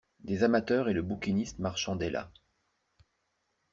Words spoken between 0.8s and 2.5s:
et le bouquiniste marchandaient là.